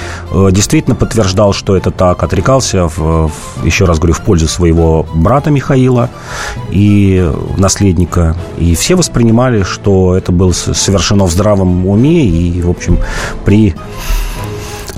[0.52, 2.22] действительно подтверждал, что это так.
[2.22, 6.08] Отрекался, в, в, еще раз говорю, в пользу своего брата Михаила
[6.70, 8.36] и наследника.
[8.58, 13.00] И все воспринимали, что это было совершено в здравом уме и, в общем,
[13.44, 13.74] при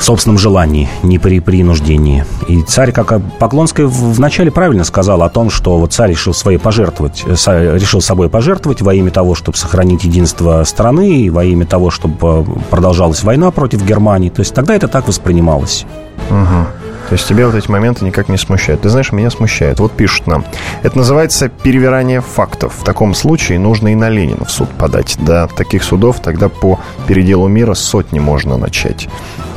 [0.02, 2.24] собственном желании, не при принуждении.
[2.48, 7.24] И царь, как Поклонская вначале правильно сказал о том, что вот царь решил, своей пожертвовать,
[7.26, 11.90] э, решил собой пожертвовать во имя того, чтобы сохранить единство страны, и во имя того,
[11.90, 14.30] чтобы э, продолжалась война против Германии.
[14.30, 15.86] То есть тогда это так воспринималось.
[16.30, 16.66] Угу.
[17.10, 18.82] То есть тебя вот эти моменты никак не смущают.
[18.82, 19.80] Ты знаешь, меня смущает.
[19.80, 20.44] Вот пишут нам.
[20.84, 22.74] Это называется перевирание фактов.
[22.78, 25.16] В таком случае нужно и на Ленина в суд подать.
[25.18, 29.08] Да, таких судов тогда по переделу мира сотни можно начать.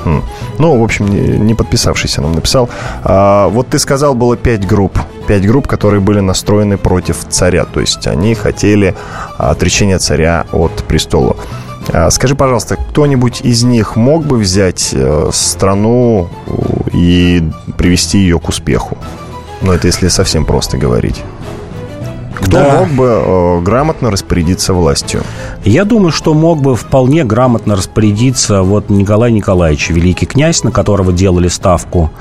[0.05, 1.07] Ну, в общем,
[1.45, 2.69] не подписавшийся нам написал.
[3.03, 4.97] А, вот ты сказал, было пять групп.
[5.27, 7.65] Пять групп, которые были настроены против царя.
[7.65, 8.95] То есть они хотели
[9.37, 11.35] отречения царя от престола.
[11.91, 16.29] А, скажи, пожалуйста, кто-нибудь из них мог бы взять э, страну
[16.91, 17.43] и
[17.77, 18.97] привести ее к успеху?
[19.61, 21.21] Ну, это если совсем просто говорить.
[22.43, 22.79] Кто да.
[22.79, 25.23] мог бы э, грамотно распорядиться властью?
[25.63, 31.13] Я думаю, что мог бы вполне грамотно распорядиться вот Николай Николаевич, великий князь, на которого
[31.13, 32.11] делали ставку,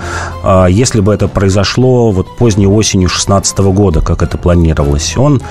[0.45, 5.17] э, если бы это произошло вот поздней осенью 16 года, как это планировалось.
[5.17, 5.43] Он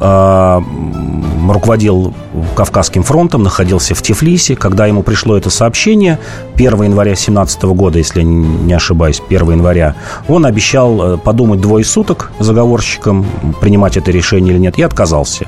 [0.00, 2.14] руководил
[2.56, 4.56] Кавказским фронтом, находился в Тифлисе.
[4.56, 6.18] Когда ему пришло это сообщение
[6.56, 9.94] 1 января 17 года, если не ошибаюсь, 1 января,
[10.28, 13.26] он обещал э, подумать двое суток заговорщикам,
[13.60, 15.46] принимать это решение или нет, и отказался.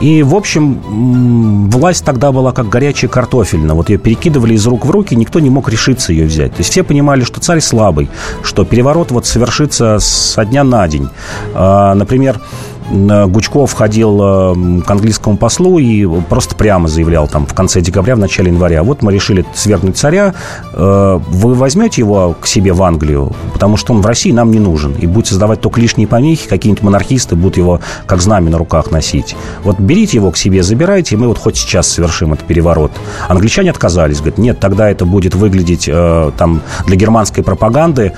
[0.00, 3.74] И, в общем, власть тогда была как горячая картофельна.
[3.74, 6.52] Вот ее перекидывали из рук в руки, никто не мог решиться ее взять.
[6.52, 8.10] То есть все понимали, что царь слабый,
[8.42, 11.08] что переворот вот совершится со дня на день.
[11.54, 17.54] А, например, Э, Гучков ходил э, к английскому послу и просто прямо заявлял там в
[17.54, 20.34] конце декабря, в начале января, вот мы решили свергнуть царя,
[20.72, 24.58] э, вы возьмете его к себе в Англию, потому что он в России нам не
[24.58, 28.90] нужен, и будет создавать только лишние помехи, какие-нибудь монархисты будут его как знамя на руках
[28.90, 29.34] носить.
[29.62, 32.92] Вот берите его к себе, забирайте, и мы вот хоть сейчас совершим этот переворот.
[33.28, 35.88] Англичане отказались, говорят, нет, тогда это будет выглядеть
[36.36, 38.12] там для германской пропаганды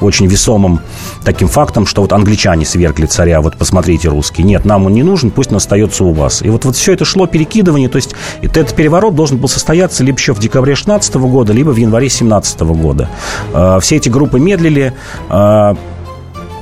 [0.00, 0.80] очень весомым
[1.24, 4.42] таким фактом, что вот англичане свергли царя, вот посмотрите, говорите русский.
[4.42, 6.42] Нет, нам он не нужен, пусть он остается у вас.
[6.42, 10.18] И вот, вот все это шло перекидывание, то есть этот переворот должен был состояться либо
[10.18, 13.08] еще в декабре 16 года, либо в январе 17 года.
[13.52, 14.92] А, все эти группы медлили,
[15.28, 15.76] а,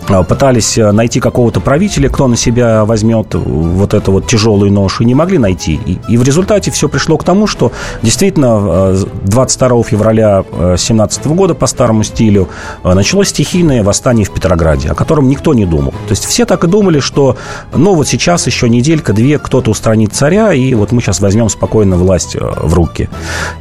[0.06, 5.06] пытались э, найти какого-то правителя, кто на себя возьмет вот эту вот тяжелую ношу, и
[5.06, 5.80] не могли найти.
[5.86, 10.44] И, и в результате все пришло к тому, что действительно 22 э, февраля
[10.76, 12.48] 17 года по старому стилю
[12.82, 15.92] э, началось стихийное восстание в Петрограде, о котором никто не думал.
[15.92, 17.36] То есть все так и думали, что
[17.74, 22.36] ну вот сейчас еще неделька-две кто-то устранит царя, и вот мы сейчас возьмем спокойно власть
[22.36, 23.08] в руки.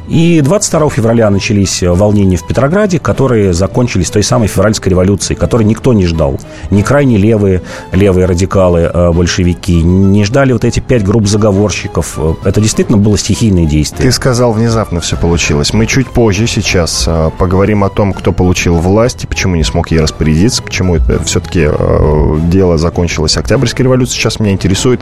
[0.08, 5.92] И 22 февраля начались волнения в Петрограде, которые закончились той самой февральской революцией, которой никто
[5.92, 6.50] не ждал ждал.
[6.70, 12.14] Не крайне левые, левые радикалы, э, большевики, не ждали вот эти пять групп заговорщиков.
[12.18, 14.02] Э, это действительно было стихийное действие.
[14.02, 15.72] Ты сказал, внезапно все получилось.
[15.72, 19.90] Мы чуть позже сейчас э, поговорим о том, кто получил власть и почему не смог
[19.90, 21.68] ей распорядиться, почему это все-таки
[22.50, 24.20] дело закончилось Октябрьской революцией.
[24.20, 25.00] Сейчас меня интересует,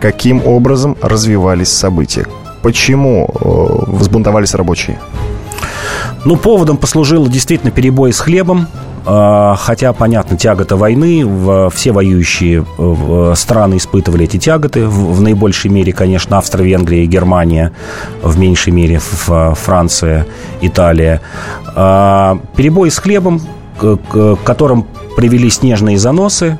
[0.00, 2.26] каким образом развивались события.
[2.62, 3.28] Почему
[3.86, 4.98] взбунтовались рабочие?
[6.24, 8.66] Ну, поводом послужило действительно перебой с хлебом.
[9.06, 14.86] А, хотя, понятно, тягота войны, все воюющие э, страны испытывали эти тяготы.
[14.86, 17.72] В наибольшей мере, конечно, Австро-Венгрия и Германия,
[18.22, 20.26] в меньшей мере Франция,
[20.60, 21.20] Италия.
[21.76, 23.40] А, перебой с хлебом,
[23.78, 26.58] к которым привели снежные заносы,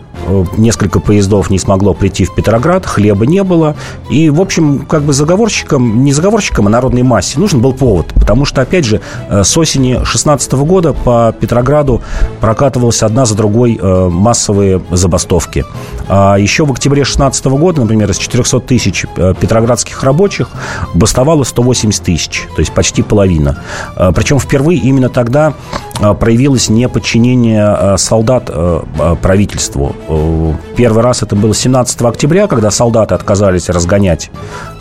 [0.56, 3.76] несколько поездов не смогло прийти в Петроград, хлеба не было.
[4.10, 8.12] И, в общем, как бы заговорщикам, не заговорщикам, а народной массе нужен был повод.
[8.14, 12.02] Потому что, опять же, э, с осени 16 года по Петрограду
[12.40, 15.64] прокатывалась одна за другой э, массовые забастовки.
[16.08, 19.06] А еще в октябре 16 года, например, из 400 тысяч
[19.40, 20.48] петроградских рабочих
[20.94, 23.62] бастовало 180 тысяч, то есть почти половина.
[24.14, 25.54] Причем впервые именно тогда
[26.18, 28.50] проявилось неподчинение солдат
[29.22, 29.94] правительству.
[30.76, 34.30] Первый раз это было 17 октября, когда солдаты отказались разгонять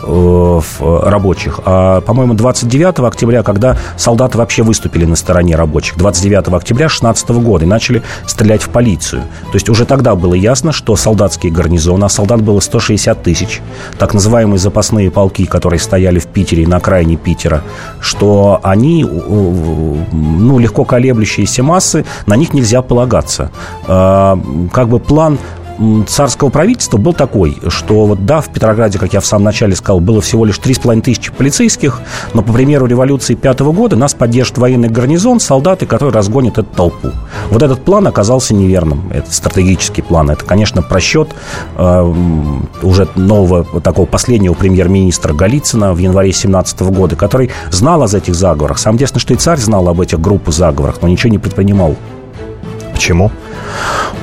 [0.03, 1.61] э, рабочих.
[1.65, 5.97] А, по-моему, 29 октября, когда солдаты вообще выступили на стороне рабочих.
[5.97, 9.21] 29 октября 16 года и начали стрелять в полицию.
[9.21, 13.61] То есть уже тогда было ясно, что солдатские гарнизоны, а солдат было 160 тысяч,
[13.97, 17.63] так называемые запасные полки, которые стояли в Питере и на окраине Питера,
[17.99, 23.51] что они, ну, легко колеблющиеся массы, на них нельзя полагаться.
[23.87, 24.39] А,
[24.71, 25.37] как бы план
[26.07, 29.99] царского правительства был такой, что вот да, в Петрограде, как я в самом начале сказал,
[29.99, 32.01] было всего лишь 3,5 тысячи полицейских,
[32.33, 37.11] но по примеру революции пятого года нас поддержит военный гарнизон, солдаты, которые разгонят эту толпу.
[37.49, 39.09] Вот этот план оказался неверным.
[39.11, 40.29] Это стратегический план.
[40.29, 41.29] Это, конечно, просчет
[41.77, 42.13] э,
[42.81, 48.77] уже нового, такого последнего премьер-министра Голицына в январе 17 года, который знал о этих заговорах.
[48.77, 51.95] Сам интересно, что и царь знал об этих группах заговорах, но ничего не предпринимал.
[52.93, 53.31] Почему?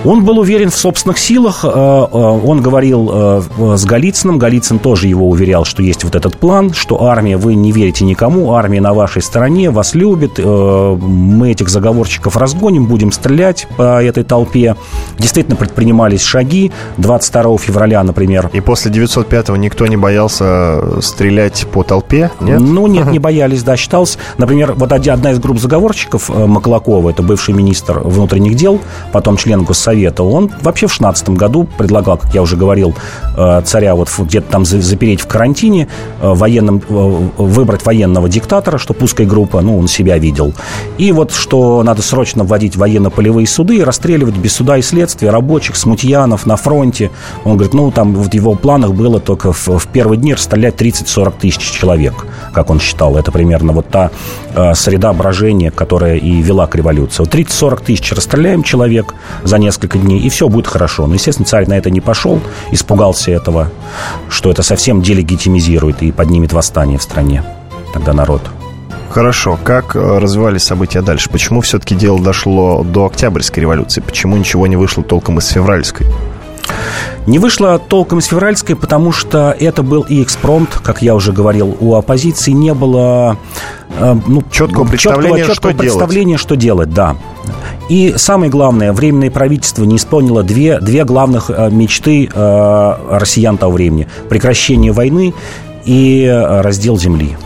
[0.04, 1.64] Он был уверен в собственных силах.
[1.64, 3.42] Э, э, он говорил э,
[3.76, 4.38] с Голицыным.
[4.38, 8.54] Голицын тоже его уверял, что есть вот этот план, что армия, вы не верите никому,
[8.54, 14.76] армия на вашей стороне, вас любит, мы этих заговорщиков разгоним, будем стрелять по этой толпе.
[15.18, 16.72] Действительно предпринимались шаги.
[16.98, 18.50] 22 февраля, например.
[18.52, 22.60] И после 905-го никто не боялся стрелять по толпе, нет?
[22.60, 23.76] Ну, нет, не боялись, да.
[23.76, 28.80] Считалось, например, вот одна из групп заговорщиков, Маклакова, это бывший министр внутренних дел,
[29.12, 32.94] потом член Госсовета, он вообще в 16 году предлагал, как я уже говорил,
[33.36, 35.88] э, царя вот где-то там запереть в карантине,
[36.20, 40.52] э, военным, э, выбрать военного диктатора, что узкая группа, ну, он себя видел.
[40.98, 45.76] И вот что надо срочно вводить военно-полевые суды и расстреливать без суда и следствия рабочих,
[45.76, 47.10] смутьянов на фронте.
[47.44, 51.34] Он говорит, ну, там в его планах было только в, в первые дни расстрелять 30-40
[51.40, 53.16] тысяч человек, как он считал.
[53.16, 54.10] Это примерно вот та
[54.54, 57.22] э, среда брожения, которая и вела к революции.
[57.22, 59.11] Вот 30-40 тысяч расстреляем человек
[59.44, 61.06] за несколько дней, и все будет хорошо.
[61.06, 63.70] Но, естественно, царь на это не пошел, испугался этого,
[64.28, 67.44] что это совсем делегитимизирует и поднимет восстание в стране.
[67.92, 68.42] Тогда народ.
[69.10, 69.58] Хорошо.
[69.62, 71.28] Как э, развивались события дальше?
[71.28, 74.00] Почему все-таки дело дошло до Октябрьской революции?
[74.00, 76.06] Почему ничего не вышло толком из февральской?
[77.26, 81.76] Не вышло толком из февральской, потому что это был и экспромт, как я уже говорил,
[81.78, 83.36] у оппозиции не было
[83.90, 86.40] э, ну, четкого представления, четкого, четкого что представления, делать.
[86.40, 87.16] что делать, да.
[87.92, 93.72] И самое главное, Временное правительство не исполнило две, две главных э, мечты э, россиян того
[93.72, 94.08] времени.
[94.30, 95.34] Прекращение войны
[95.84, 97.36] и э, раздел земли.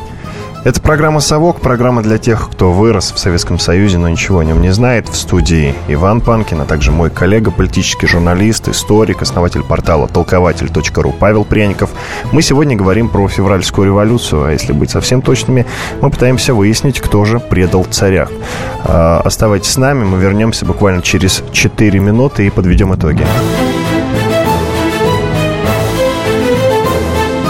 [0.66, 4.60] Это программа «Совок», программа для тех, кто вырос в Советском Союзе, но ничего о нем
[4.60, 5.08] не знает.
[5.08, 11.44] В студии Иван Панкин, а также мой коллега, политический журналист, историк, основатель портала толкователь.ру Павел
[11.44, 11.90] Пряников.
[12.32, 15.66] Мы сегодня говорим про февральскую революцию, а если быть совсем точными,
[16.00, 18.26] мы пытаемся выяснить, кто же предал царя.
[18.82, 23.24] А, оставайтесь с нами, мы вернемся буквально через 4 минуты и подведем итоги.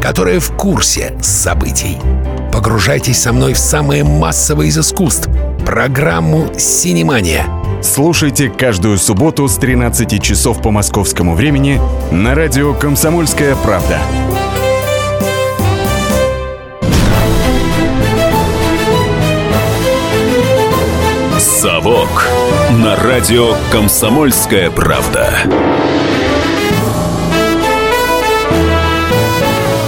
[0.00, 1.98] которые в курсе событий.
[2.52, 5.28] Погружайтесь со мной в самое массовое из искусств—
[5.66, 7.46] программу «Синемания».
[7.82, 13.98] Слушайте каждую субботу с 13 часов по московскому времени на радио «Комсомольская правда».
[21.38, 22.26] «Совок»
[22.72, 25.30] на радио «Комсомольская правда».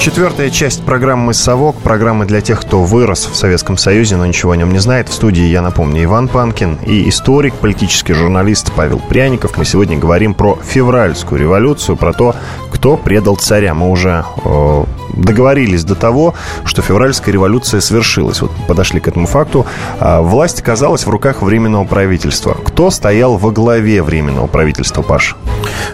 [0.03, 4.57] Четвертая часть программы «Совок», программы для тех, кто вырос в Советском Союзе, но ничего о
[4.57, 5.09] нем не знает.
[5.09, 9.57] В студии, я напомню, Иван Панкин и историк, политический журналист Павел Пряников.
[9.57, 12.35] Мы сегодня говорим про февральскую революцию, про то,
[12.73, 13.75] кто предал царя.
[13.75, 14.85] Мы уже э,
[15.15, 16.35] договорились до того,
[16.65, 18.43] что февральская революция свершилась.
[18.43, 19.67] Вот подошли к этому факту.
[20.01, 22.55] Э, власть оказалась в руках Временного правительства.
[22.55, 25.37] Кто стоял во главе Временного правительства, Паш?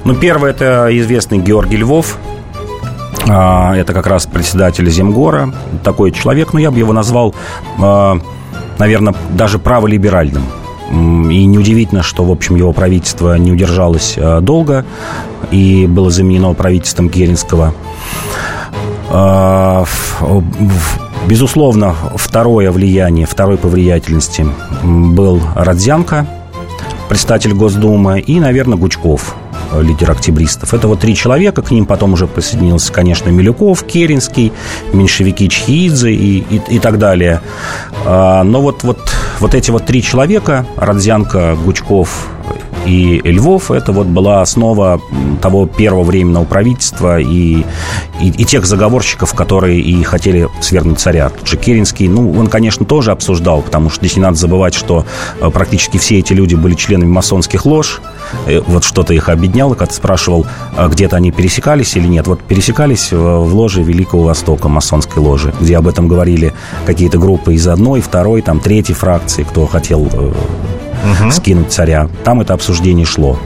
[0.04, 2.37] Ну, первый– это известный Георгий Львов, а,
[3.24, 5.52] это как раз председатель Земгора.
[5.82, 7.34] Такой человек, ну, я бы его назвал,
[7.78, 8.18] а,
[8.78, 10.44] наверное, даже праволиберальным.
[10.90, 14.84] И неудивительно, что, в общем, его правительство не удержалось а, долго
[15.50, 17.74] и было заменено правительством Керенского.
[21.26, 24.46] Безусловно, второе влияние, второй по влиятельности
[24.82, 26.26] был Родзянко,
[27.08, 29.34] председатель Госдумы, и, наверное, Гучков–
[29.80, 30.74] лидер октябристов.
[30.74, 34.52] Это вот три человека, к ним потом уже присоединился, конечно, Милюков, Керенский,
[34.92, 37.40] меньшевики Чхиидзе и, и, и так далее.
[38.04, 38.98] А, но вот, вот,
[39.40, 42.28] вот эти вот три человека, Родзянко, Гучков
[42.88, 45.00] и Львов, это вот была основа
[45.42, 47.64] того первого временного правительства и,
[48.20, 51.28] и, и тех заговорщиков, которые и хотели свергнуть царя.
[51.28, 55.04] Тут же Керенский, ну, он, конечно, тоже обсуждал, потому что здесь не надо забывать, что
[55.40, 58.00] э, практически все эти люди были членами масонских лож,
[58.46, 62.26] э, вот что-то их объединяло, когда спрашивал, а где-то они пересекались или нет.
[62.26, 66.54] Вот пересекались в ложе Великого Востока, масонской ложи, где об этом говорили
[66.86, 70.32] какие-то группы из одной, второй, там, третьей фракции, кто хотел э,
[71.04, 71.30] угу.
[71.30, 72.08] скинуть царя.
[72.24, 73.38] Там это обсуждение шло.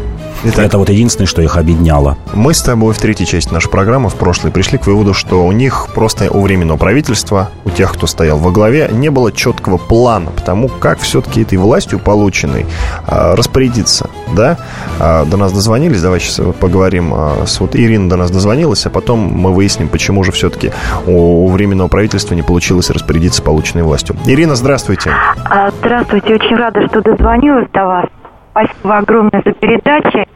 [0.44, 2.16] Итак, это вот единственное, что их объединяло.
[2.34, 5.52] Мы с тобой в третьей части нашей программы, в прошлой, пришли к выводу, что у
[5.52, 10.32] них просто у временного правительства, у тех, кто стоял во главе, не было четкого плана,
[10.32, 12.66] потому как все-таки этой властью полученной
[13.06, 14.10] а, распорядиться.
[14.34, 14.58] Да?
[14.98, 17.12] А, до нас дозвонились, давай сейчас поговорим.
[17.14, 20.72] А, с, вот Ирина до нас дозвонилась, а потом мы выясним, почему же все-таки
[21.06, 24.16] у, у временного правительства не получилось распорядиться полученной властью.
[24.26, 25.12] Ирина, здравствуйте.
[25.78, 28.06] Здравствуйте, очень рада, что дозвонилась до вас.
[28.52, 30.28] Спасибо огромное за передачи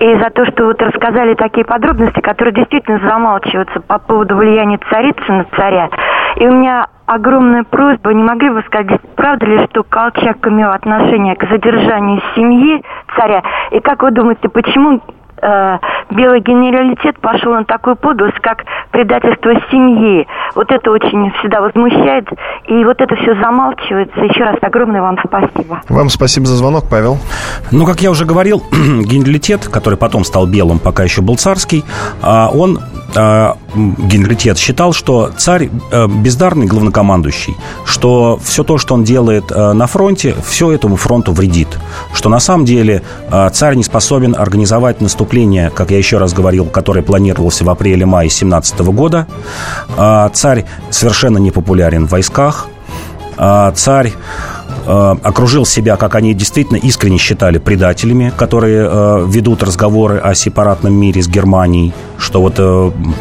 [0.00, 5.32] и за то, что вот рассказали такие подробности, которые действительно замалчиваются по поводу влияния царицы
[5.32, 5.88] на царя.
[6.36, 11.36] И у меня огромная просьба, не могли бы сказать, правда ли, что Колчак имел отношение
[11.36, 12.82] к задержанию семьи
[13.16, 13.42] царя?
[13.70, 15.00] И как вы думаете, почему
[15.40, 15.78] э,
[16.10, 20.26] белый генералитет пошел на такую подлость, как предательство семьи.
[20.54, 22.28] Вот это очень всегда возмущает,
[22.66, 24.20] и вот это все замалчивается.
[24.20, 25.82] Еще раз огромное вам спасибо.
[25.88, 27.18] Вам спасибо за звонок, Павел.
[27.70, 31.84] Ну, как я уже говорил, генералитет, который потом стал белым, пока еще был царский,
[32.22, 32.78] а, он
[33.16, 39.72] а, генералитет считал, что царь э, бездарный главнокомандующий, что все то, что он делает э,
[39.72, 41.68] на фронте, все этому фронту вредит,
[42.12, 46.66] что на самом деле э, царь не способен организовать наступление, как я еще раз говорил,
[46.66, 49.26] которое планировалось в апреле-мае 17 года.
[49.96, 52.68] Царь совершенно не популярен в войсках.
[53.36, 54.12] Царь
[54.86, 61.28] окружил себя, как они действительно искренне считали, предателями, которые ведут разговоры о сепаратном мире с
[61.28, 62.56] Германией, что вот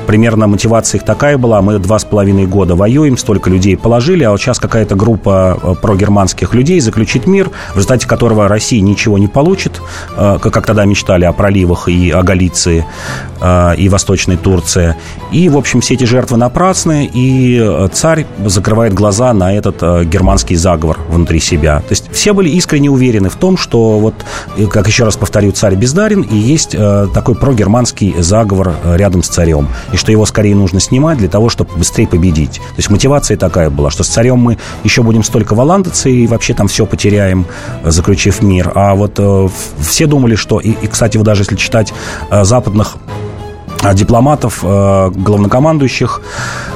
[0.07, 4.31] примерно мотивация их такая была, мы два с половиной года воюем, столько людей положили, а
[4.31, 9.81] вот сейчас какая-то группа прогерманских людей заключит мир, в результате которого Россия ничего не получит,
[10.15, 12.85] как тогда мечтали о проливах и о Галиции,
[13.77, 14.95] и Восточной Турции.
[15.31, 20.05] И, в общем, все эти жертвы напрасны, и э, царь закрывает глаза на этот э,
[20.05, 21.52] германский заговор внутри себя.
[21.79, 24.13] То есть все были искренне уверены в том, что вот,
[24.69, 29.67] как еще раз повторю, царь бездарен, и есть э, такой прогерманский заговор рядом с царем,
[29.91, 32.55] и что его скорее нужно снимать для того, чтобы быстрее победить.
[32.55, 36.53] То есть мотивация такая была, что с царем мы еще будем столько валандаться и вообще
[36.53, 37.45] там все потеряем,
[37.83, 38.71] заключив мир.
[38.75, 39.19] А вот
[39.79, 41.93] все думали, что, и, и кстати, вот даже если читать
[42.31, 42.97] западных
[43.93, 46.21] дипломатов, э, главнокомандующих,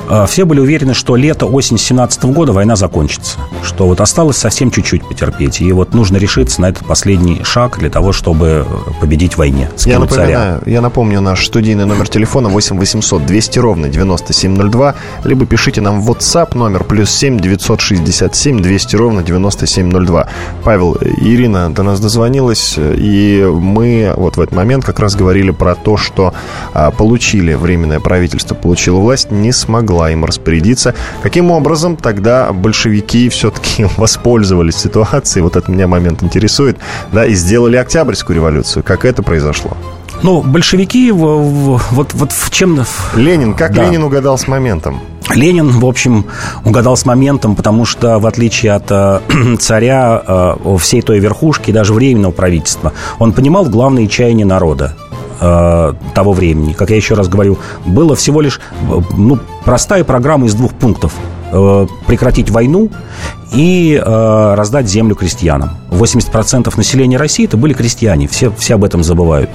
[0.09, 3.39] э, все были уверены, что лето, осень 17 года война закончится.
[3.63, 5.61] Что вот осталось совсем чуть-чуть потерпеть.
[5.61, 8.65] И вот нужно решиться на этот последний шаг для того, чтобы
[8.99, 9.69] победить в войне.
[9.85, 14.95] Я напоминаю, я напомню наш студийный номер телефона 8 800 200 ровно 9702.
[15.23, 20.27] Либо пишите нам в WhatsApp номер плюс 7 967 200 ровно 9702.
[20.63, 25.75] Павел, Ирина до нас дозвонилась, и мы вот в этот момент как раз говорили про
[25.75, 26.33] то, что
[26.73, 30.95] а, получили, временное правительство получило власть, не смогла им распорядиться.
[31.23, 36.77] Каким образом тогда большевики все-таки воспользовались ситуацией, вот этот меня момент интересует,
[37.11, 38.83] да, и сделали Октябрьскую революцию?
[38.83, 39.71] Как это произошло?
[40.23, 42.83] Ну, большевики, вот, вот в чем...
[43.15, 43.83] Ленин, как да.
[43.83, 44.99] Ленин угадал с моментом?
[45.29, 46.25] Ленин, в общем,
[46.63, 49.19] угадал с моментом, потому что, в отличие от э,
[49.59, 54.95] царя, э, всей той верхушки, даже временного правительства, он понимал главные чаяния народа
[55.39, 56.73] э, того времени.
[56.73, 58.59] Как я еще раз говорю, было всего лишь
[59.17, 61.13] ну, простая программа из двух пунктов.
[61.51, 62.89] Э, прекратить войну
[63.51, 65.77] и э, раздать землю крестьянам.
[65.89, 69.49] 80% населения России это были крестьяне, все, все об этом забывают.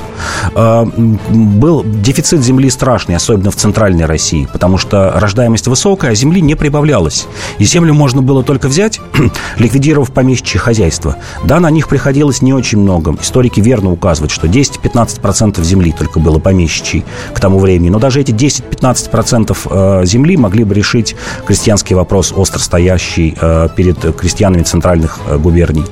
[0.54, 6.40] Э, был дефицит земли страшный, особенно в центральной России, потому что рождаемость высокая, а земли
[6.40, 7.26] не прибавлялось.
[7.58, 9.00] И землю можно было только взять,
[9.58, 11.16] ликвидировав помещичье хозяйство.
[11.44, 13.16] Да, на них приходилось не очень много.
[13.20, 17.90] Историки верно указывают, что 10-15% земли только было помещичьей к тому времени.
[17.90, 19.56] Но даже эти 10-15%
[20.02, 21.14] э, земли могли бы решить
[21.46, 25.84] крестьянский вопрос, остро стоящий э, перед крестьянами центральных э, губерний.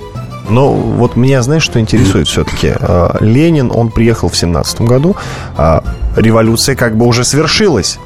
[0.48, 2.72] Но вот меня, знаешь, что интересует все-таки?
[2.78, 5.16] Э, Ленин, он приехал в 17 году,
[5.56, 5.82] а
[6.16, 7.98] революция как бы уже свершилась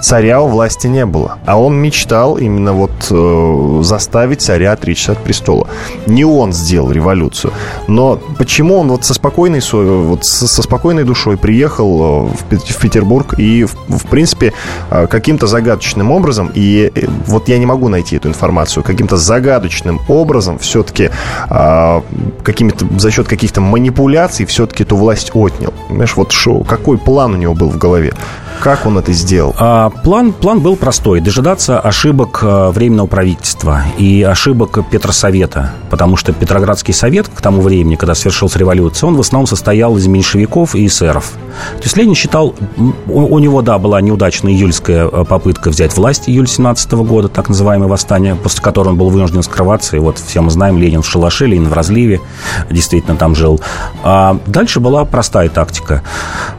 [0.00, 1.38] царя у власти не было.
[1.46, 5.68] А он мечтал именно вот э, заставить царя отречься от престола.
[6.06, 7.52] Не он сделал революцию.
[7.88, 13.64] Но почему он вот со спокойной, вот со, спокойной душой приехал э, в, Петербург и,
[13.64, 14.52] в, в принципе,
[14.90, 20.00] э, каким-то загадочным образом, и э, вот я не могу найти эту информацию, каким-то загадочным
[20.08, 21.10] образом все-таки
[21.50, 22.00] э,
[22.42, 25.72] какими-то, за счет каких-то манипуляций все-таки эту власть отнял.
[25.88, 28.12] Понимаешь, вот шо, какой план у него был в голове?
[28.60, 29.54] Как он это сделал?
[29.58, 31.20] А, план, план был простой.
[31.20, 35.72] Дожидаться ошибок а, Временного правительства и ошибок Петросовета.
[35.90, 40.06] Потому что Петроградский совет к тому времени, когда свершилась революция, он в основном состоял из
[40.06, 41.32] меньшевиков и эсеров.
[41.78, 42.54] То есть Ленин считал...
[43.06, 47.48] У, у него, да, была неудачная июльская а, попытка взять власть июль 17 года, так
[47.48, 49.96] называемое восстание, после которого он был вынужден скрываться.
[49.96, 52.20] И вот все мы знаем, Ленин в шалаше, Ленин в разливе.
[52.70, 53.60] Действительно там жил.
[54.02, 56.02] А дальше была простая тактика.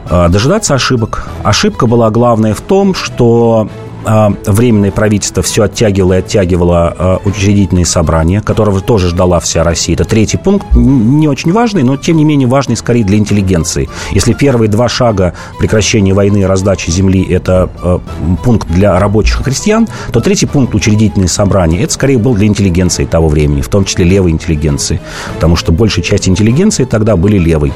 [0.08, 1.28] Дожидаться ошибок.
[1.42, 3.66] Ошибка была главная в том, что а,
[4.04, 9.94] временное правительство все оттягивало и оттягивало а, учредительные собрания, которого тоже ждала вся Россия.
[9.94, 13.88] Это третий пункт, не очень важный, но тем не менее важный скорее для интеллигенции.
[14.12, 18.00] Если первые два шага прекращения войны и раздачи земли– это а,
[18.44, 23.04] пункт для рабочих и крестьян, то третий пункт учредительные собрания– это скорее был для интеллигенции
[23.04, 25.00] того времени, в том числе левой интеллигенции,
[25.34, 27.72] потому что большая часть интеллигенции тогда были левой,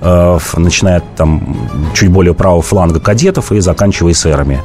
[0.00, 1.56] начиная там
[1.94, 4.60] чуть более правого фланга кадетов и заканчивая эсерами.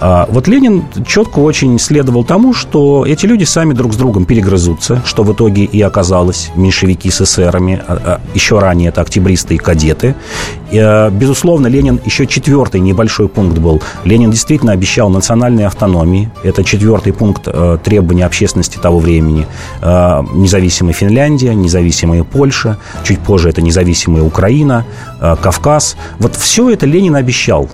[0.00, 5.02] Вот вот Ленин четко очень следовал тому, что эти люди сами друг с другом перегрызутся,
[5.04, 9.58] что в итоге и оказалось меньшевики с эсерами, а, а, еще ранее это октябристы и
[9.58, 10.14] кадеты.
[10.72, 13.82] Э, безусловно, Ленин еще четвертый небольшой пункт был.
[14.04, 16.30] Ленин действительно обещал национальной автономии.
[16.42, 19.46] Это четвертый пункт э, требования общественности того времени.
[19.80, 24.84] Э, независимая Финляндия, независимая Польша, чуть позже это независимая Украина,
[25.20, 25.96] Кавказ.
[26.18, 27.68] Вот все это Ленин обещал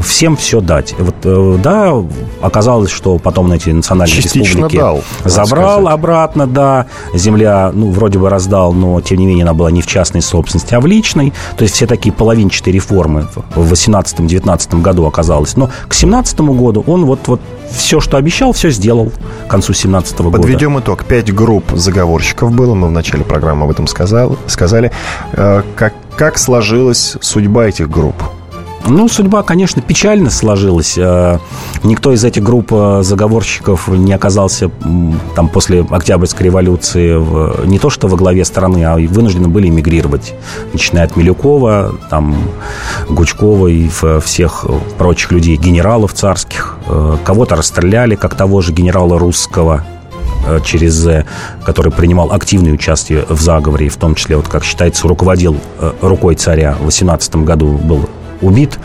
[0.00, 0.94] всем все дать.
[0.98, 1.92] Вот да,
[2.40, 5.94] оказалось, что потом на эти национальные Частично республики дал, забрал сказать.
[5.94, 6.86] обратно, да.
[7.14, 10.74] Земля, ну, вроде бы раздал, но, тем не менее, она была не в частной собственности,
[10.74, 11.32] а в личной.
[11.56, 15.56] То есть все такие половинчатые реформы в 18-19 году оказалось.
[15.56, 17.40] Но к 17 году он вот, вот
[17.70, 19.12] все, что обещал, все сделал
[19.46, 20.38] к концу 17 года.
[20.38, 21.04] Подведем итог.
[21.04, 22.74] Пять групп заговорщиков было.
[22.74, 24.92] Мы в начале программы об этом сказал, сказали.
[25.32, 28.16] Э, как, как сложилась судьба этих групп?
[28.88, 30.96] Ну, судьба, конечно, печально сложилась.
[30.96, 31.38] Э,
[31.82, 34.70] никто из этих групп э, заговорщиков не оказался
[35.34, 40.34] там после Октябрьской революции в, не то что во главе страны, а вынуждены были эмигрировать.
[40.72, 42.36] Начиная от Милюкова, там,
[43.08, 43.88] Гучкова и
[44.20, 44.66] всех
[44.98, 46.78] прочих людей, генералов царских.
[46.86, 49.84] Э, кого-то расстреляли, как того же генерала русского,
[50.64, 51.24] через
[51.64, 55.56] который принимал активное участие в заговоре, в том числе, вот, как считается, руководил
[56.00, 58.08] рукой царя в 18 году был
[58.40, 58.78] убит,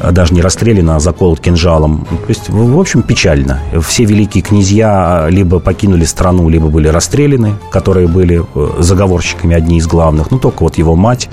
[0.00, 2.06] э, даже не расстрелян, а заколот кинжалом.
[2.08, 3.60] То есть, в общем, печально.
[3.82, 9.86] Все великие князья либо покинули страну, либо были расстреляны, которые были э, заговорщиками одни из
[9.86, 10.30] главных.
[10.30, 11.28] Ну, только вот его мать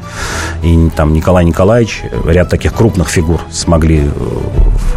[0.63, 4.09] и там Николай Николаевич, ряд таких крупных фигур смогли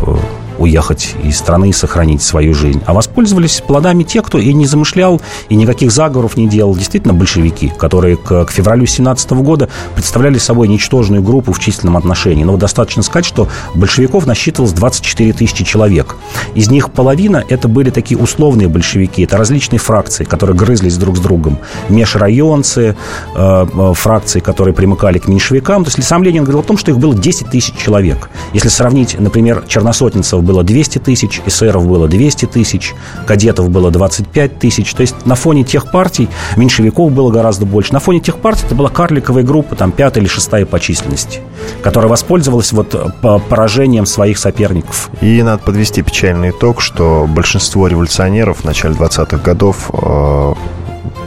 [0.02, 0.16] э,
[0.60, 2.82] уехать из страны и сохранить свою жизнь.
[2.86, 6.76] А воспользовались плодами те, кто и не замышлял, и никаких заговоров не делал.
[6.76, 12.44] Действительно, большевики, которые к, к февралю 17 года представляли собой ничтожную группу в численном отношении.
[12.44, 16.16] Но достаточно сказать, что большевиков насчитывалось 24 тысячи человек.
[16.54, 19.22] Из них половина это были такие условные большевики.
[19.22, 21.58] Это различные фракции, которые грызлись друг с другом.
[21.88, 22.96] Межрайонцы,
[23.34, 25.84] э, э, фракции, которые примыкали к меньшевикам.
[25.84, 28.28] То есть сам Ленин говорил о том, что их было 10 тысяч человек.
[28.52, 32.92] Если сравнить, например, черносотенцев было 200 тысяч, эсеров было 200 тысяч,
[33.24, 34.92] кадетов было 25 тысяч.
[34.94, 37.92] То есть на фоне тех партий меньшевиков было гораздо больше.
[37.92, 41.38] На фоне тех партий это была карликовая группа, там пятая или шестая по численности,
[41.84, 45.08] которая воспользовалась вот э, поражением своих соперников.
[45.20, 50.54] И надо подвести печальный итог, что большинство революционеров в начале 20-х годов э,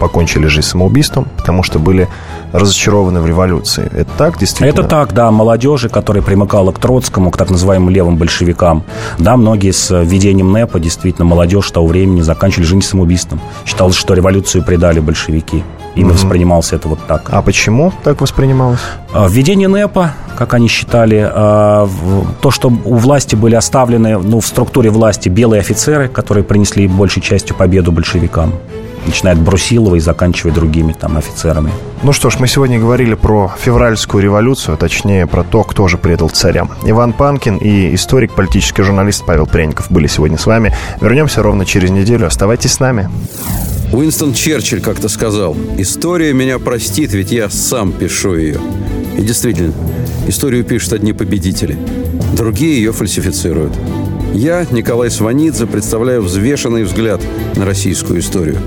[0.04, 2.10] покончили жизнь самоубийством, потому что были
[2.51, 3.89] разочарованы в революции.
[3.93, 4.68] Это так, действительно?
[4.68, 5.32] Это так, да.
[5.32, 8.84] Молодежи, которая примыкала к Троцкому, к так называемым левым большевикам.
[9.18, 13.39] Да, многие с введением НЭПа, действительно, молодежь того времени заканчивали жизнь самоубийством.
[13.66, 15.64] Считалось, что революцию предали большевики.
[15.95, 16.20] Именно угу.
[16.20, 17.30] воспринимался это вот так.
[17.32, 18.82] А почему так воспринималось?
[19.14, 21.88] А, введение НЭПа, как они считали, а,
[22.41, 27.22] то, что у власти были оставлены, ну, в структуре власти белые офицеры, которые принесли большей
[27.22, 28.54] частью победу большевикам
[29.06, 31.72] начиная от Брусилова и заканчивая другими там офицерами.
[32.04, 35.97] Ну что ж, мы сегодня говорили про февральскую революцию, а точнее про то, кто же
[35.97, 36.68] предал царя.
[36.86, 40.76] Иван Панкин и историк, политический журналист Павел Пряников были сегодня с вами.
[41.01, 42.28] Вернемся ровно через неделю.
[42.28, 43.10] Оставайтесь с нами.
[43.93, 48.60] Уинстон Черчилль как-то сказал, «История меня простит, ведь я сам пишу ее».
[49.18, 49.74] И действительно,
[50.28, 51.78] историю пишут одни победители,
[52.36, 53.74] другие ее фальсифицируют.
[54.34, 57.22] Я, Николай Сванидзе, представляю взвешенный взгляд
[57.56, 58.58] на российскую историю.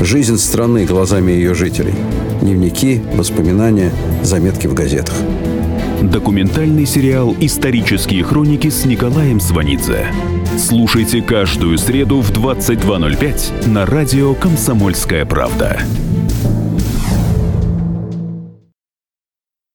[0.00, 1.94] Жизнь страны глазами ее жителей.
[2.42, 3.90] Дневники, воспоминания,
[4.22, 5.14] заметки в газетах.
[6.02, 10.08] Документальный сериал «Исторические хроники» с Николаем Сванидзе.
[10.58, 15.80] Слушайте каждую среду в 22.05 на радио «Комсомольская правда».